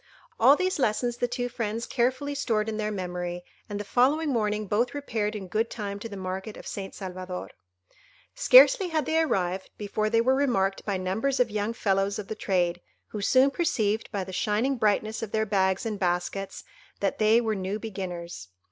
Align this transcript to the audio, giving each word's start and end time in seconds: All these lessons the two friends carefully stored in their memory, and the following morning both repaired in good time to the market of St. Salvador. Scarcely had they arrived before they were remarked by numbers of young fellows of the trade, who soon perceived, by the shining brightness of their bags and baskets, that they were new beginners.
All 0.39 0.55
these 0.55 0.79
lessons 0.79 1.17
the 1.17 1.27
two 1.27 1.47
friends 1.47 1.85
carefully 1.85 2.33
stored 2.33 2.67
in 2.67 2.77
their 2.77 2.89
memory, 2.89 3.43
and 3.69 3.79
the 3.79 3.83
following 3.83 4.29
morning 4.29 4.65
both 4.65 4.95
repaired 4.95 5.35
in 5.35 5.47
good 5.47 5.69
time 5.69 5.99
to 5.99 6.09
the 6.09 6.17
market 6.17 6.57
of 6.57 6.65
St. 6.65 6.95
Salvador. 6.95 7.51
Scarcely 8.33 8.87
had 8.87 9.05
they 9.05 9.21
arrived 9.21 9.69
before 9.77 10.09
they 10.09 10.19
were 10.19 10.33
remarked 10.33 10.83
by 10.85 10.97
numbers 10.97 11.39
of 11.39 11.51
young 11.51 11.73
fellows 11.73 12.17
of 12.17 12.29
the 12.29 12.33
trade, 12.33 12.81
who 13.09 13.21
soon 13.21 13.51
perceived, 13.51 14.11
by 14.11 14.23
the 14.23 14.33
shining 14.33 14.75
brightness 14.75 15.21
of 15.21 15.31
their 15.31 15.45
bags 15.45 15.85
and 15.85 15.99
baskets, 15.99 16.63
that 16.99 17.19
they 17.19 17.39
were 17.39 17.53
new 17.53 17.77
beginners. 17.77 18.47